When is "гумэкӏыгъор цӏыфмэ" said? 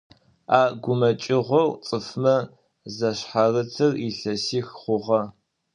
0.81-2.35